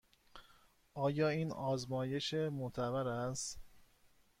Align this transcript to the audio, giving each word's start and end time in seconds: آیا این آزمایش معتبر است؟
آیا 0.93 1.29
این 1.29 1.51
آزمایش 1.51 2.33
معتبر 2.33 3.07
است؟ 3.07 3.59